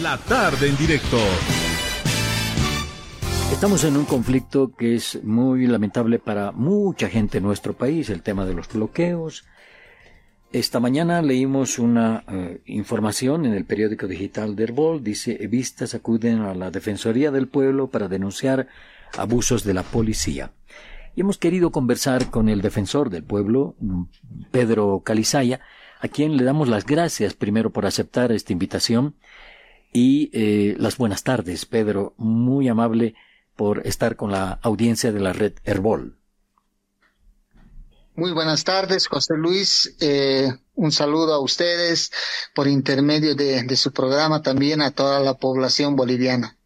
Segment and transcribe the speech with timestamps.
[0.00, 1.16] La tarde en directo.
[3.50, 8.22] Estamos en un conflicto que es muy lamentable para mucha gente en nuestro país, el
[8.22, 9.44] tema de los bloqueos.
[10.52, 16.42] Esta mañana leímos una eh, información en el periódico digital de Herbol, dice, evistas acuden
[16.42, 18.68] a la Defensoría del Pueblo para denunciar
[19.18, 20.52] abusos de la policía.
[21.16, 23.74] Y hemos querido conversar con el defensor del pueblo,
[24.52, 25.60] Pedro Calizaya,
[26.00, 29.16] a quien le damos las gracias primero por aceptar esta invitación
[29.92, 33.14] y eh, las buenas tardes, Pedro, muy amable
[33.56, 36.16] por estar con la audiencia de la red Herbol.
[38.14, 39.96] Muy buenas tardes, José Luis.
[40.00, 42.10] Eh, un saludo a ustedes
[42.54, 46.56] por intermedio de, su programa, también a toda la población boliviana.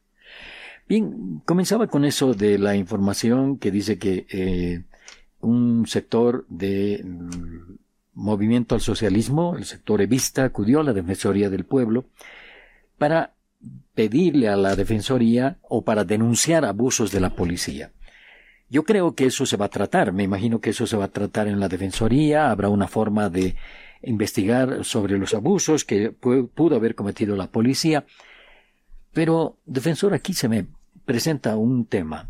[0.88, 4.84] Bien, comenzaba con eso de la información que dice que eh,
[5.40, 7.74] un sector de mm,
[8.14, 12.06] movimiento al socialismo, el sector evista, acudió a la Defensoría del Pueblo
[12.98, 13.34] para
[13.94, 17.92] pedirle a la Defensoría o para denunciar abusos de la policía.
[18.68, 21.12] Yo creo que eso se va a tratar, me imagino que eso se va a
[21.12, 23.54] tratar en la Defensoría, habrá una forma de
[24.02, 28.04] investigar sobre los abusos que pudo haber cometido la policía,
[29.16, 30.66] pero, defensor, aquí se me
[31.06, 32.28] presenta un tema.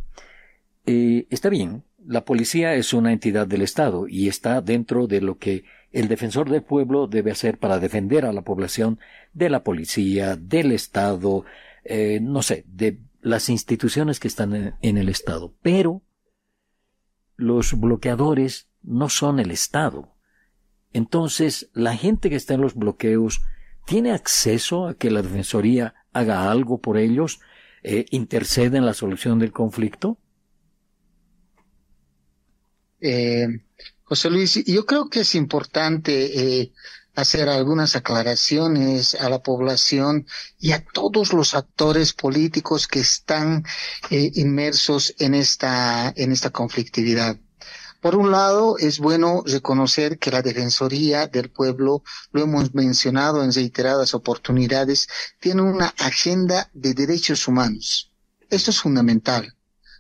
[0.87, 5.37] Eh, está bien, la policía es una entidad del Estado y está dentro de lo
[5.37, 5.65] que
[5.97, 9.01] el defensor del pueblo debe hacer para defender a la población
[9.33, 11.47] de la policía, del Estado,
[11.85, 15.55] eh, no sé, de las instituciones que están en, el Estado.
[15.63, 16.03] Pero
[17.37, 20.15] los bloqueadores no son el Estado.
[20.93, 23.41] Entonces, la gente que está en los bloqueos
[23.87, 27.41] tiene acceso a que la Defensoría haga algo por ellos,
[27.83, 30.19] eh, intercede en la solución del conflicto.
[33.01, 33.47] Eh,
[34.09, 36.73] José Luis, yo creo que es importante eh,
[37.17, 40.29] hacer algunas aclaraciones a la población
[40.61, 43.65] y a todos los actores políticos que están
[44.11, 47.37] eh, inmersos en esta, en esta conflictividad.
[48.01, 53.53] Por un lado, es bueno reconocer que la Defensoría del Pueblo, lo hemos mencionado en
[53.53, 55.09] reiteradas oportunidades,
[55.41, 58.13] tiene una agenda de derechos humanos.
[58.51, 59.56] Esto es fundamental.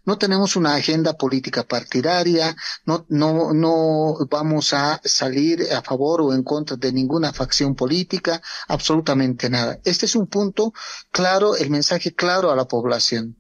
[0.06, 6.32] No tenemos una agenda política partidaria, no, no, no vamos a salir a favor o
[6.32, 9.80] en contra de ninguna facción política, absolutamente nada.
[9.84, 10.72] Este es un punto
[11.10, 13.36] claro, el mensaje claro a la población.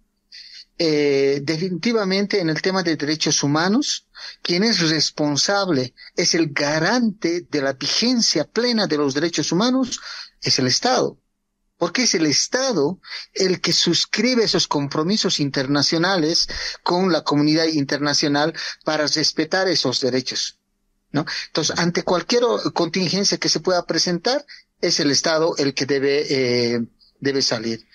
[0.76, 4.08] Eh, definitivamente en el tema de derechos humanos,
[4.42, 10.00] quien es responsable, es el garante de la vigencia plena de los derechos humanos,
[10.42, 11.16] es el Estado
[11.78, 12.98] porque es el Estado
[13.34, 16.48] el que suscribe esos compromisos internacionales
[16.82, 18.54] con la comunidad internacional
[18.84, 20.58] para respetar esos derechos.
[21.12, 21.24] ¿no?
[21.48, 22.42] Entonces, ante cualquier
[22.72, 24.44] contingencia que se pueda presentar,
[24.80, 26.26] es el Estado el que debe,
[26.74, 26.86] eh,
[27.20, 27.86] debe salir.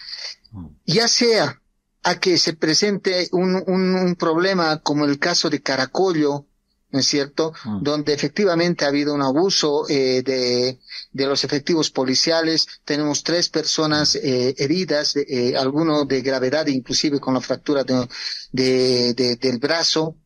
[0.86, 1.62] Ya sea
[2.03, 6.47] a que se presente un, un, un problema como el caso de Caracollo,
[6.91, 7.53] ¿no es cierto?
[7.63, 7.84] Mm.
[7.84, 10.79] Donde efectivamente ha habido un abuso eh, de,
[11.12, 12.68] de, los efectivos policiales.
[12.85, 18.07] Tenemos tres personas eh, heridas, eh, alguno de gravedad, inclusive con la fractura de,
[18.52, 20.18] de, del brazo.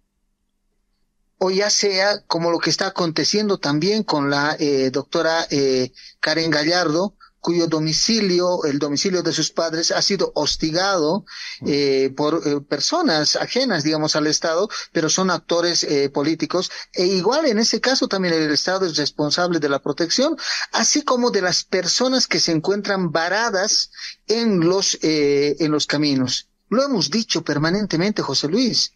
[1.37, 6.49] O ya sea como lo que está aconteciendo también con la eh, doctora eh, Karen
[6.49, 7.15] Gallardo,
[7.45, 11.25] cuyo domicilio, el domicilio de sus padres, ha sido hostigado
[11.63, 16.71] eh, por eh, personas ajenas, digamos, al Estado, pero son actores eh, políticos.
[16.91, 20.35] E igual en ese caso también el Estado es responsable de la protección,
[20.71, 23.91] así como de las personas que se encuentran varadas
[24.25, 26.49] en los, en los caminos.
[26.69, 28.91] Lo hemos dicho permanentemente, José Luis.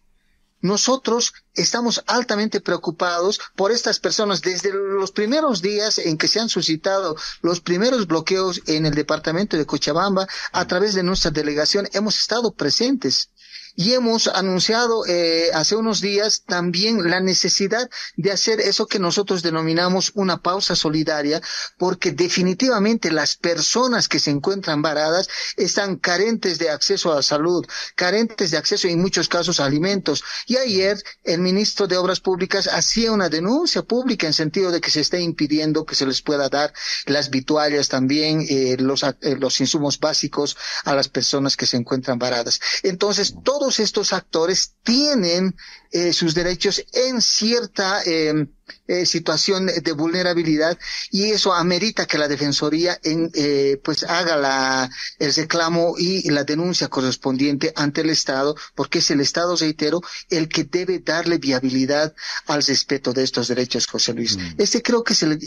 [0.62, 6.50] Nosotros estamos altamente preocupados por estas personas desde los primeros días en que se han
[6.50, 11.88] suscitado los primeros bloqueos en el departamento de Cochabamba a través de nuestra delegación.
[11.94, 13.30] Hemos estado presentes
[13.80, 19.42] y hemos anunciado eh, hace unos días también la necesidad de hacer eso que nosotros
[19.42, 21.42] denominamos una pausa solidaria,
[21.78, 27.66] porque definitivamente las personas que se encuentran varadas están carentes de acceso a la salud,
[27.96, 30.26] carentes de acceso en muchos casos a alimentos.
[30.46, 34.92] Y ayer el ministro de Obras Públicas hacía una denuncia pública en sentido de que
[34.92, 36.74] se está impidiendo que se les pueda dar
[37.06, 42.20] las vituallas también, eh, los, eh, los insumos básicos a las personas que se encuentran
[42.20, 42.60] varadas.
[42.84, 45.56] Entonces, todo estos actores tienen
[45.92, 48.48] eh, sus derechos en cierta em,
[48.88, 50.80] eh, situación de vulnerabilidad
[51.12, 54.90] y eso amerita que la defensoría en, eh, pues haga la,
[55.20, 60.48] el reclamo y la denuncia correspondiente ante el Estado porque es el Estado reitero el
[60.48, 62.16] que debe darle viabilidad
[62.48, 64.56] al respeto de estos derechos José Luis mm.
[64.58, 65.38] este creo que es el,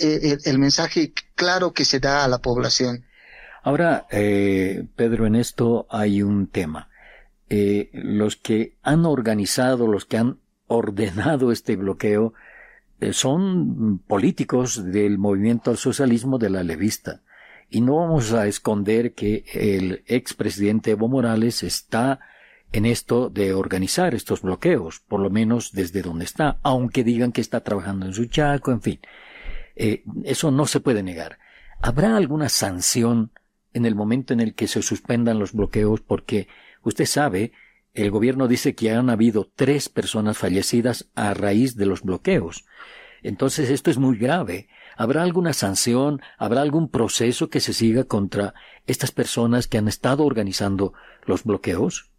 [0.45, 3.05] el mensaje claro que se da a la población
[3.65, 6.89] Ahora, eh, Pedro, en esto hay un tema.
[7.55, 10.39] Eh, los que han organizado, los que han
[10.69, 12.33] ordenado este bloqueo,
[12.99, 17.21] eh, son políticos del movimiento al socialismo de la levista.
[17.69, 22.21] Y no vamos a esconder que el expresidente Evo Morales está
[22.73, 27.43] en esto de organizar estos bloqueos, por lo menos desde donde está, aunque digan que
[27.43, 29.01] está trabajando en su chaco, en fin.
[29.77, 31.39] Eh, eso no se puede negar.
[31.83, 33.31] ¿Habrá alguna sanción
[33.75, 36.01] en el momento en el que se suspendan los bloqueos?
[36.01, 36.49] Porque
[36.85, 37.53] usted sabe,
[37.95, 42.65] el gobierno dice que han habido tres personas fallecidas a raíz de los bloqueos.
[43.23, 44.69] Entonces esto es muy grave.
[44.97, 46.21] ¿Habrá alguna sanción?
[46.39, 48.55] ¿Habrá algún proceso que se siga contra
[48.87, 50.93] estas personas que han estado organizando
[51.27, 52.11] los bloqueos?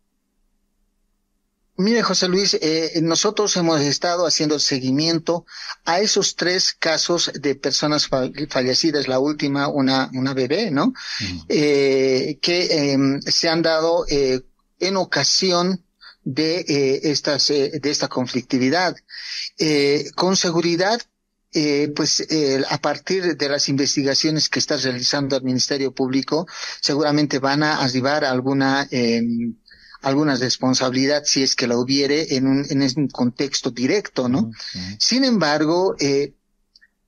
[1.75, 5.48] Mire, José Luis, eh, nosotros hemos estado haciendo seguimiento
[5.86, 8.07] a esos tres casos de personas
[8.50, 10.94] fallecidas, la última, una, una bebé, ¿no?
[11.50, 14.42] eh, que em, se han dado eh,
[14.88, 15.83] en ocasión
[16.24, 18.95] de eh, estas, de esta conflictividad.
[20.15, 21.01] con seguridad
[21.56, 26.47] eh, pues eh, a partir de las investigaciones que está realizando el Ministerio Público,
[26.81, 29.21] seguramente van a arribar a alguna eh,
[30.01, 34.51] alguna responsabilidad si es que la hubiere en un, en un contexto directo, ¿no?
[35.00, 36.33] Sin embargo, eh,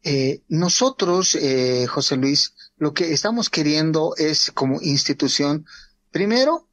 [0.04, 5.66] eh, nosotros, eh, José Luis, lo que estamos queriendo es como institución,
[6.12, 6.68] primero,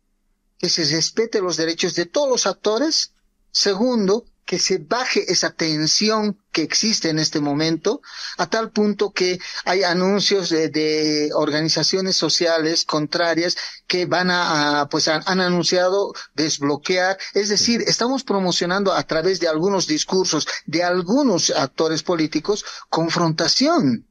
[0.62, 3.14] que se respete los derechos de todos los actores,
[3.50, 8.00] segundo, que se baje esa tensión que existe en este momento,
[8.38, 13.56] a tal punto que hay anuncios de, de organizaciones sociales contrarias
[13.88, 19.40] que van a, a pues han, han, anunciado desbloquear, es decir, estamos promocionando a través
[19.40, 24.06] de algunos discursos de algunos actores políticos confrontación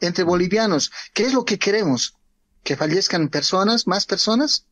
[0.00, 0.92] entre bolivianos.
[1.14, 2.14] ¿Qué es lo que queremos?
[2.62, 4.66] ¿Que fallezcan personas, más personas?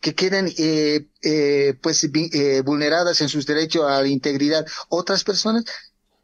[0.00, 5.64] Que queden eh, eh, pues eh, vulneradas en sus derechos a la integridad otras personas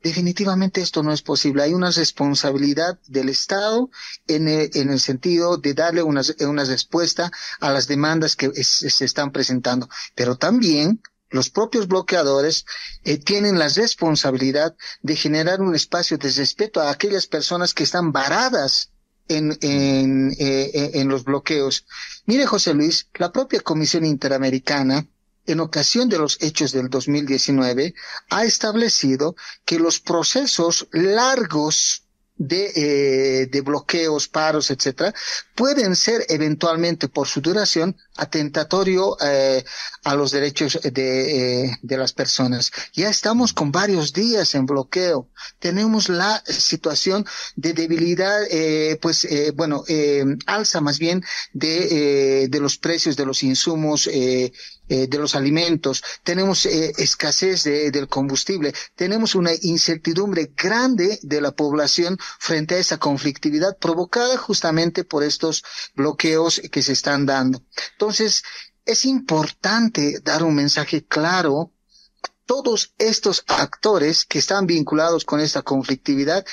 [0.03, 1.63] definitivamente esto no es posible.
[1.63, 3.89] Hay una responsabilidad del Estado
[4.27, 7.31] en el, en el sentido de darle una, una respuesta
[7.61, 9.89] a las demandas que se están presentando.
[10.15, 11.01] Pero también
[11.33, 12.67] los propios bloqueadores
[13.05, 18.13] eh, tienen la responsabilidad de generar un espacio de respeto a aquellas personas que están
[18.13, 18.92] varadas
[19.37, 21.87] en, en, eh, en los bloqueos.
[22.27, 25.07] Mire, José Luis, la propia Comisión Interamericana,
[25.47, 27.95] en ocasión de los hechos del 2019,
[28.31, 29.35] ha establecido
[29.65, 32.05] que los procesos largos
[32.37, 35.15] de, eh, de bloqueos, paros, etcétera,
[35.55, 39.65] pueden ser eventualmente por su duración atentatorio eh,
[40.05, 42.73] a los derechos de, eh, de las personas.
[42.95, 45.29] Ya estamos con varios días en bloqueo.
[45.59, 47.25] Tenemos la situación
[47.57, 53.27] de debilidad, eh, pues, eh, bueno, eh, alza más bien de, de los precios de
[53.27, 54.09] los insumos
[54.89, 61.41] eh, de los alimentos, tenemos eh, escasez de, del combustible, tenemos una incertidumbre grande de
[61.41, 65.65] la población frente a esa conflictividad provocada justamente por estos
[65.95, 67.63] bloqueos que se están dando.
[67.93, 68.43] Entonces,
[68.85, 71.73] es importante dar un mensaje claro
[72.23, 76.45] a todos estos actores que están vinculados con esta conflictividad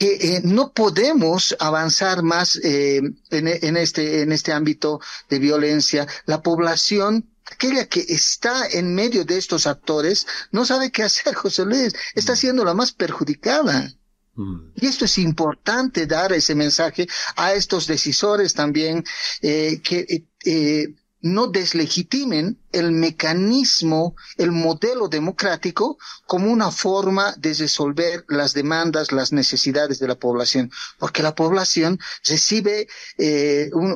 [0.00, 4.98] que eh, no podemos avanzar más eh, en, este en este ámbito
[5.28, 6.06] de violencia.
[6.24, 11.64] La población aquella que está en medio de estos actores no sabe qué hacer, José
[11.64, 13.92] Luis, está siendo la más perjudicada.
[14.34, 14.72] Mm.
[14.76, 19.04] Y esto es importante dar ese mensaje a estos decisores también,
[19.42, 28.24] eh, que eh, no deslegitimen el mecanismo, el modelo democrático como una forma de resolver
[28.28, 32.86] las demandas, las necesidades de la población, porque la población recibe
[33.18, 33.94] eh, un,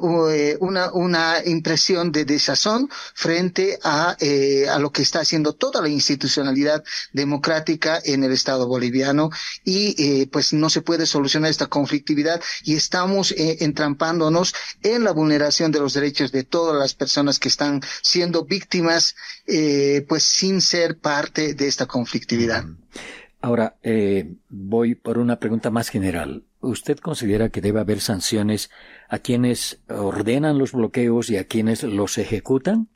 [0.60, 5.88] una, una, impresión de desazón frente a, eh, a lo que está haciendo toda la
[5.88, 9.30] institucionalidad democrática en el Estado boliviano.
[9.64, 15.12] Y eh, pues no se puede solucionar esta conflictividad y estamos eh, entrampándonos en la
[15.12, 19.14] vulneración de los derechos de todas las personas que están siendo víctimas víctimas,
[19.46, 22.64] eh, pues sin ser parte de esta conflictividad.
[23.42, 26.44] Ahora, eh, voy por una pregunta más general.
[26.60, 28.70] ¿Usted considera que debe haber sanciones
[29.10, 32.88] a quienes ordenan los bloqueos y a quienes los ejecutan?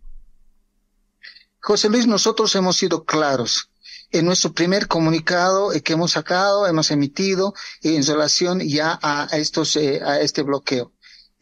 [1.60, 3.70] José Luis, nosotros hemos sido claros.
[4.10, 10.00] En nuestro primer comunicado que hemos sacado, hemos emitido en relación ya a, estos, eh,
[10.02, 10.92] a este bloqueo.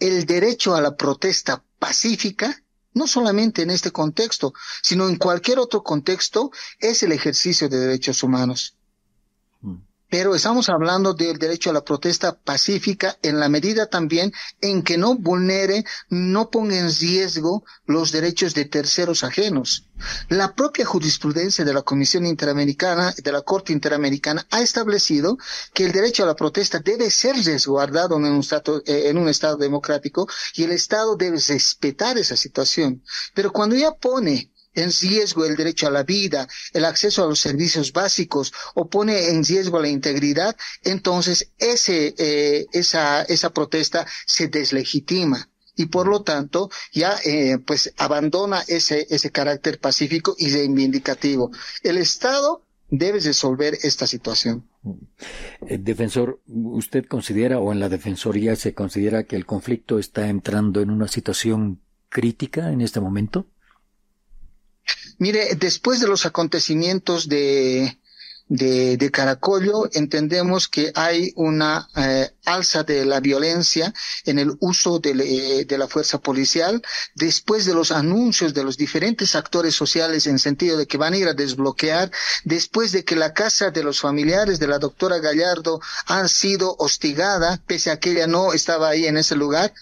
[0.00, 2.60] El derecho a la protesta pacífica
[2.96, 8.22] no solamente en este contexto, sino en cualquier otro contexto, es el ejercicio de derechos
[8.22, 8.74] humanos.
[9.60, 9.76] Mm.
[10.08, 14.96] Pero estamos hablando del derecho a la protesta pacífica en la medida también en que
[14.98, 19.86] no vulnere, no ponga en riesgo los derechos de terceros ajenos.
[20.28, 25.38] La propia jurisprudencia de la Comisión Interamericana, de la Corte Interamericana, ha establecido
[25.72, 29.28] que el derecho a la protesta debe ser resguardado en un estado, eh, en un
[29.28, 33.02] estado democrático y el Estado debe respetar esa situación.
[33.34, 37.40] Pero cuando ya pone en riesgo el derecho a la vida, el acceso a los
[37.40, 44.48] servicios básicos o pone en riesgo la integridad, entonces ese, eh, esa, esa protesta se
[44.48, 51.50] deslegitima y por lo tanto ya eh, pues abandona ese, ese carácter pacífico y reivindicativo.
[51.82, 54.68] El Estado debe resolver esta situación.
[55.66, 60.80] Eh, defensor, ¿usted considera o en la Defensoría se considera que el conflicto está entrando
[60.80, 63.46] en una situación crítica en este momento?
[65.18, 67.96] Mire, después de los acontecimientos de,
[68.48, 73.92] de, Caracollo, entendemos que hay una eh, alza de la violencia
[74.24, 76.82] en el uso de, eh, de, la fuerza policial,
[77.14, 81.16] después de los anuncios de los diferentes actores sociales en sentido de que van a
[81.16, 82.10] ir a desbloquear,
[82.44, 87.60] después de que la casa de los familiares de la doctora Gallardo ha sido hostigada,
[87.66, 89.72] pese a que ella no estaba ahí en ese lugar,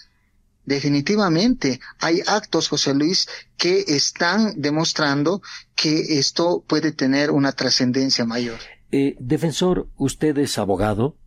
[0.65, 5.41] definitivamente hay actos, José Luis, que están demostrando
[5.75, 8.57] que esto puede tener una trascendencia mayor.
[8.91, 11.17] Eh, defensor, usted es abogado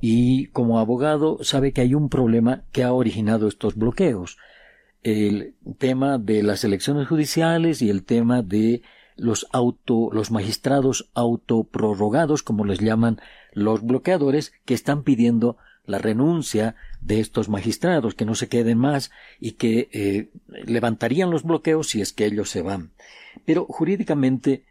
[0.00, 4.36] y como abogado sabe que hay un problema que ha originado estos bloqueos.
[5.02, 8.82] El tema de las elecciones judiciales y el tema de
[9.16, 13.20] los auto, los magistrados autoprorrogados, como les llaman
[13.52, 19.10] los bloqueadores, que están pidiendo la renuncia de estos magistrados, que no se queden más
[19.40, 20.30] y que eh,
[20.64, 22.92] levantarían los bloqueos si es que ellos se van.
[23.44, 24.64] Pero jurídicamente,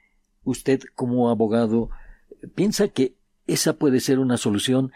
[0.44, 1.90] usted como abogado
[2.56, 3.16] piensa que
[3.48, 4.92] esa puede ser una solución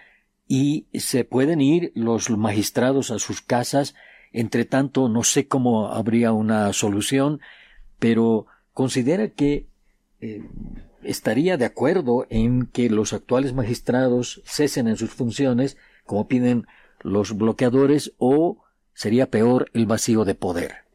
[0.47, 3.95] y se pueden ir los magistrados a sus casas.
[4.31, 7.41] Entre tanto, no sé cómo habría una solución,
[7.99, 9.67] pero considera que
[10.21, 10.43] eh,
[11.03, 16.67] estaría de acuerdo en que los actuales magistrados cesen en sus funciones como piden
[17.05, 20.85] los bloqueadores, o sería peor el vacío de poder?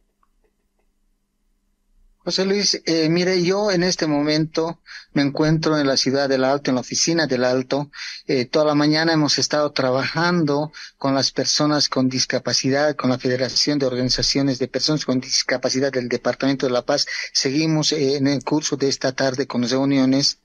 [2.22, 4.80] José Luis, eh, mire, yo en este momento
[5.14, 7.90] me encuentro en la ciudad del Alto, en la oficina del Alto.
[8.26, 13.78] Eh, toda la mañana hemos estado trabajando con las personas con discapacidad, con la Federación
[13.78, 17.06] de Organizaciones de Personas con Discapacidad del Departamento de La Paz.
[17.32, 20.40] Seguimos eh, en el curso de esta tarde con reuniones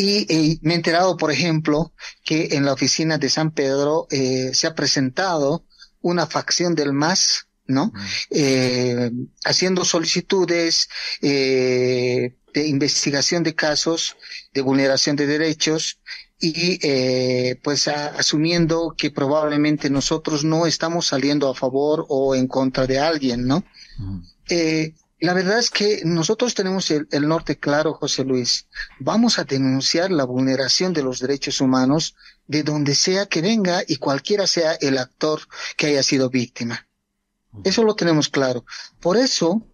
[0.00, 1.92] y me he enterado, por ejemplo,
[2.24, 5.64] que en la oficina de San Pedro eh, se ha presentado
[6.00, 7.86] una facción del MAS, ¿no?
[7.86, 7.92] Mm.
[8.30, 9.10] Eh,
[9.44, 10.88] haciendo solicitudes
[11.20, 14.16] eh, de investigación de casos
[14.54, 15.98] de vulneración de derechos
[16.40, 22.86] y eh, pues asumiendo que probablemente nosotros no estamos saliendo a favor o en contra
[22.86, 23.64] de alguien, ¿no?
[23.98, 24.20] Mm.
[24.48, 28.68] Eh, la verdad es que nosotros tenemos el, norte claro, José Luis.
[29.00, 32.14] Vamos a denunciar la vulneración de los derechos humanos
[32.46, 35.40] de donde sea que venga y cualquiera sea el actor
[35.76, 36.86] que haya sido víctima.
[37.64, 38.64] Eso lo tenemos claro.
[39.00, 39.66] Por eso,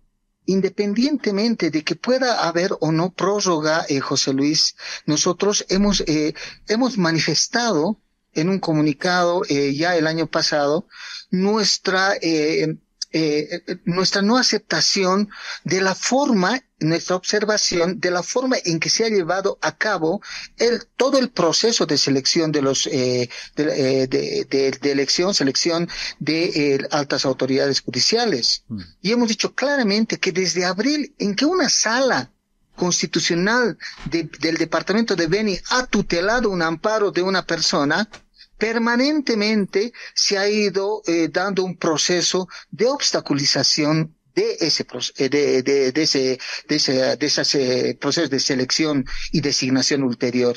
[0.47, 6.35] independientemente de que pueda haber o no prórroga, eh, José Luis, nosotros hemos, eh,
[6.69, 8.01] hemos manifestado
[8.35, 10.87] en un comunicado eh, ya el año pasado
[11.31, 12.77] nuestra eh,
[13.17, 15.31] eh, eh, nuestra no aceptación
[15.63, 20.21] de la forma, nuestra observación de la forma en que se ha llevado a cabo
[20.57, 27.25] el, todo el proceso de selección de los, eh, de, de, elección, selección de altas
[27.25, 28.65] autoridades judiciales.
[28.67, 28.81] Mm.
[29.03, 32.33] Y hemos dicho claramente que desde abril en que una sala
[32.75, 33.79] constitucional
[34.11, 38.09] del departamento de Beni ha tutelado un amparo de una persona,
[38.59, 45.93] permanentemente se ha ido eh, dando un proceso de obstaculización de ese, eh, de, de,
[45.93, 50.57] de, ese, de ese, de ese proceso de selección y designación ulterior.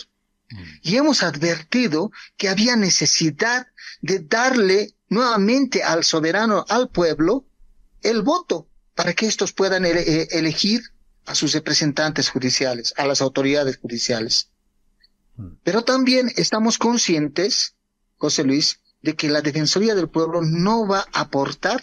[0.50, 0.64] Mm.
[0.82, 3.68] Y hemos advertido que había necesidad
[4.02, 7.46] de darle nuevamente al soberano, al pueblo,
[8.02, 10.82] el voto para que estos puedan eh, elegir
[11.26, 14.50] a sus representantes judiciales, a las autoridades judiciales.
[15.36, 15.58] Mm.
[15.64, 17.76] Pero también estamos conscientes
[18.18, 21.82] José Luis, de que la Defensoría del Pueblo no va a aportar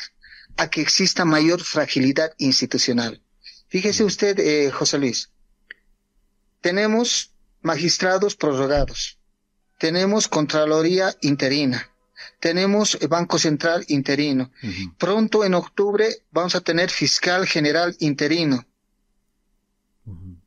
[0.57, 3.23] a que exista mayor fragilidad institucional.
[3.69, 5.31] Fíjese usted, eh, José Luis,
[6.61, 9.19] tenemos magistrados prorrogados,
[9.79, 11.91] tenemos Contraloría interina,
[12.41, 14.51] tenemos Banco Central interino.
[14.99, 18.67] Pronto en octubre vamos a tener Fiscal General interino.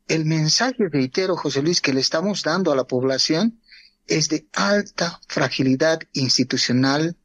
[0.08, 3.60] El mensaje, reitero, José Luis, que le estamos dando a la población
[4.08, 7.16] es de alta fragilidad institucional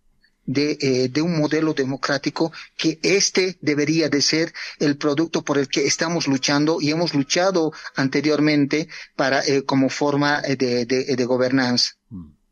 [0.44, 5.68] de, eh, de, un modelo democrático que este debería de ser el producto por el
[5.68, 11.92] que estamos luchando y hemos luchado anteriormente para eh, como forma de, de, de gobernanza.
[12.10, 12.42] Mm.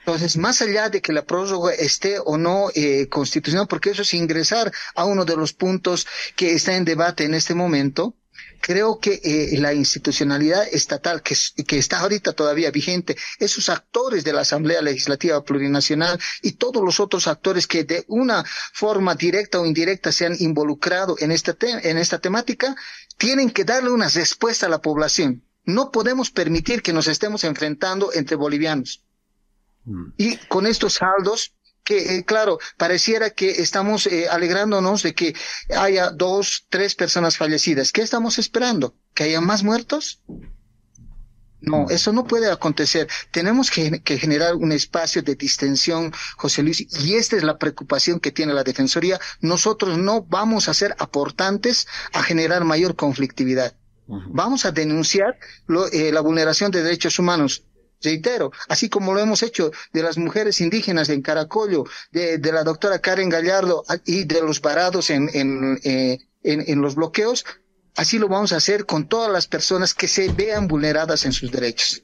[0.00, 4.14] Entonces, más allá de que la prórroga esté o no eh, constitucional, porque eso es
[4.14, 6.06] ingresar a uno de los puntos
[6.36, 8.16] que está en debate en este momento,
[8.60, 14.32] creo que eh, la institucionalidad estatal que, que está ahorita todavía vigente, esos actores de
[14.32, 19.66] la Asamblea Legislativa Plurinacional y todos los otros actores que de una forma directa o
[19.66, 22.76] indirecta se han involucrado en esta, en esta temática,
[23.16, 25.42] tienen que darle una respuesta a la población.
[25.64, 29.02] No podemos permitir que nos estemos enfrentando entre bolivianos.
[29.84, 30.12] Mm.
[30.16, 35.34] Y con estos saldos, que eh, claro, pareciera que estamos eh, alegrándonos de que
[35.76, 37.92] haya dos, tres personas fallecidas.
[37.92, 38.94] ¿Qué estamos esperando?
[39.14, 40.20] ¿Que haya más muertos?
[41.60, 43.06] No, eso no puede acontecer.
[43.30, 48.18] Tenemos que, que, generar un espacio de distensión, José Luis, y esta es la preocupación
[48.18, 49.20] que tiene la Defensoría.
[49.40, 53.74] Nosotros no vamos a ser aportantes a generar mayor conflictividad.
[54.06, 57.64] Vamos a denunciar lo, eh, la vulneración de derechos humanos
[58.02, 62.98] reitero, así como lo hemos hecho de las mujeres indígenas en Caracollo, de, la doctora
[62.98, 67.44] Karen Gallardo y de los varados en, en, eh, en, en, los bloqueos,
[67.96, 71.50] así lo vamos a hacer con todas las personas que se vean vulneradas en sus
[71.50, 72.02] derechos.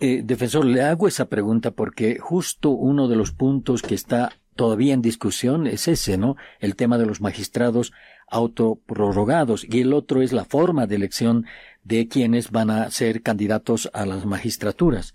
[0.00, 4.94] eh, defensor, le hago esa pregunta porque justo uno de los puntos que está todavía
[4.94, 6.36] en discusión es ese, ¿no?
[6.58, 7.92] El tema de los magistrados
[8.28, 11.46] autoprorrogados y el otro es la forma de elección
[11.84, 15.14] de quienes van a ser candidatos a las magistraturas.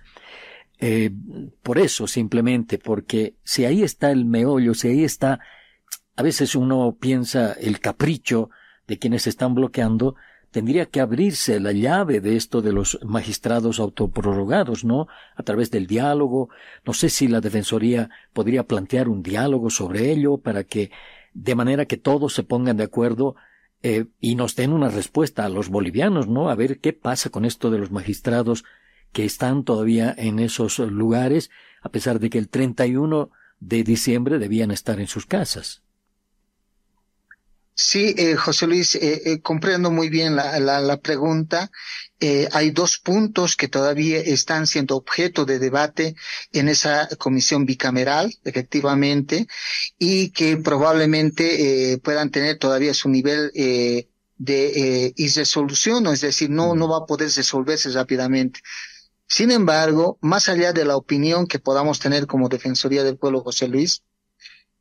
[0.79, 1.11] Eh,
[1.61, 5.39] por eso, simplemente, porque si ahí está el meollo, si ahí está,
[6.15, 8.49] a veces uno piensa el capricho
[8.87, 10.15] de quienes están bloqueando,
[10.51, 15.07] tendría que abrirse la llave de esto de los magistrados autoprorrogados, ¿no?
[15.35, 16.49] A través del diálogo.
[16.85, 20.91] No sé si la Defensoría podría plantear un diálogo sobre ello para que,
[21.33, 23.35] de manera que todos se pongan de acuerdo
[23.83, 26.49] eh, y nos den una respuesta a los bolivianos, ¿no?
[26.49, 28.63] A ver qué pasa con esto de los magistrados
[29.11, 31.49] que están todavía en esos lugares,
[31.81, 35.83] a pesar de que el 31 de diciembre debían estar en sus casas.
[37.83, 41.71] Sí, eh, José Luis, eh, eh, comprendo muy bien la, pregunta.
[42.19, 46.15] Eh, hay dos puntos que todavía están siendo objeto de debate
[46.53, 49.47] en esa comisión bicameral, efectivamente,
[49.97, 56.87] y que probablemente eh, puedan tener todavía su nivel de irresolución, es decir, no, no
[56.87, 58.59] va a poder resolverse rápidamente.
[59.27, 63.67] Sin embargo, más allá de la opinión que podamos tener como Defensoría del Pueblo, José
[63.67, 64.03] Luis,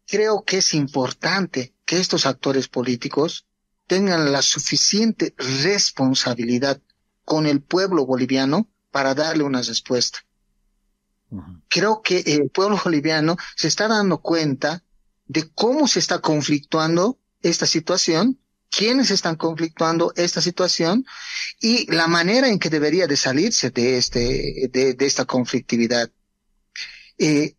[0.06, 3.46] creo que es importante que estos actores políticos
[3.88, 6.80] tengan la suficiente responsabilidad
[7.24, 10.20] con el pueblo boliviano para darle una respuesta.
[11.66, 14.84] Creo que el pueblo boliviano se está dando cuenta
[15.26, 18.38] de cómo se está conflictuando esta situación,
[18.70, 21.04] quiénes están conflictuando esta situación
[21.60, 26.08] y la manera en que debería de salirse de este, de, de esta conflictividad.
[27.18, 27.56] Eh,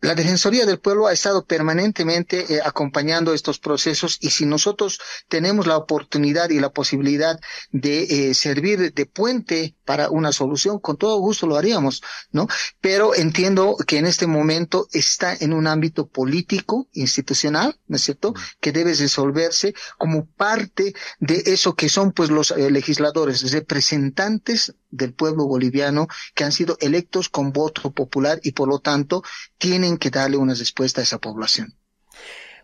[0.00, 5.66] la Defensoría del Pueblo ha estado permanentemente eh, acompañando estos procesos y si nosotros tenemos
[5.66, 7.40] la oportunidad y la posibilidad
[7.72, 12.46] de eh, servir de puente para una solución, con todo gusto lo haríamos, ¿no?
[12.80, 18.34] Pero entiendo que en este momento está en un ámbito político, institucional, ¿no es cierto?,
[18.60, 25.12] que debe resolverse como parte de eso que son pues los eh, legisladores, representantes del
[25.12, 29.22] pueblo boliviano que han sido electos con voto popular y por lo tanto
[29.58, 31.74] tienen que darle una respuesta a esa población.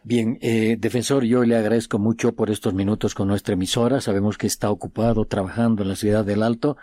[0.02, 4.00] Bien, eh, defensor, yo le agradezco mucho por estos minutos con nuestra emisora.
[4.00, 6.76] Sabemos que está ocupado trabajando en la ciudad del Alto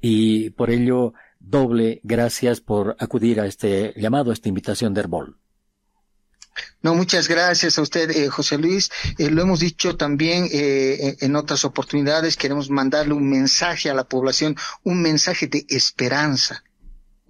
[0.00, 5.36] y por ello doble gracias por acudir a este llamado, a esta invitación de Herbol.
[6.82, 8.90] No, muchas gracias a usted, eh, José Luis.
[9.18, 12.36] Eh, lo hemos dicho también eh, en otras oportunidades.
[12.36, 16.62] Queremos mandarle un mensaje a la población, un mensaje de esperanza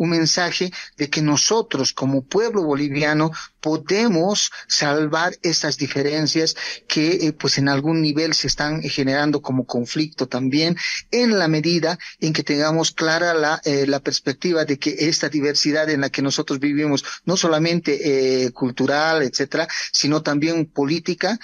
[0.01, 6.57] un mensaje de que nosotros como pueblo boliviano podemos salvar estas diferencias
[6.89, 10.77] que eh, pues en algún nivel se están generando como conflicto también
[11.11, 16.01] en la medida en que tengamos clara la, eh, perspectiva de que esta diversidad en
[16.01, 21.39] la que nosotros vivimos no solamente eh, cultural etcétera sino también política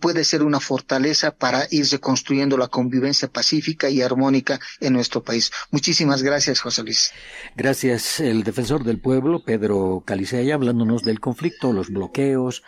[0.00, 5.50] puede ser una fortaleza para ir reconstruyendo la convivencia pacífica y armónica en nuestro país.
[5.70, 7.12] Muchísimas gracias José Luis.
[7.56, 11.20] Gracias el defensor del pueblo, Pedro Caliceya, hablándonos del
[11.60, 12.62] los bloqueos,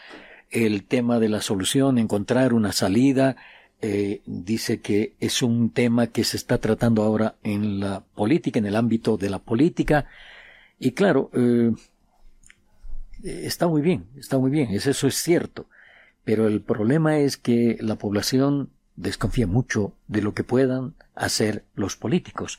[0.51, 3.37] el tema de la solución, encontrar una salida.
[3.81, 8.67] Eh, dice que es un tema que se está tratando ahora en la política, en
[8.67, 10.07] el ámbito de la política,
[10.79, 11.73] Y claro, eh,
[13.23, 15.67] está muy bien, está muy bien, eso es cierto.
[16.25, 21.97] Pero el problema es que la población desconfía mucho de lo que puedan hacer los
[21.97, 22.59] políticos.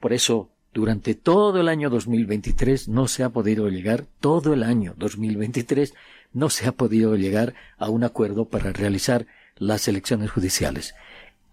[0.00, 4.92] Por eso, durante todo el año 2023 no se ha podido llegar, todo el año
[4.98, 5.94] 2023
[6.34, 10.94] no se ha podido llegar a un acuerdo para realizar las elecciones judiciales.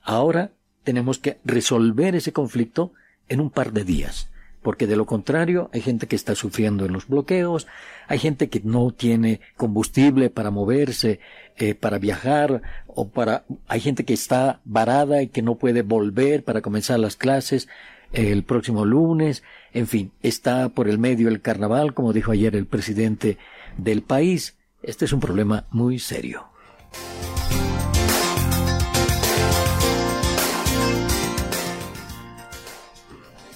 [0.02, 0.52] Ahora
[0.84, 2.92] tenemos que resolver ese conflicto
[3.30, 4.30] en un par de días
[4.62, 7.68] porque de lo contrario hay gente que está sufriendo en los bloqueos,
[8.08, 11.20] hay gente que no tiene combustible para moverse,
[11.58, 16.46] eh, para viajar, o para, hay gente que está varada y que no puede volver
[16.46, 17.68] para comenzar las clases
[18.14, 22.68] el próximo lunes, en fin, está por el medio el carnaval, como dijo ayer el
[22.68, 23.38] presidente
[23.78, 24.58] del país.
[24.82, 26.53] Este es un problema muy serio.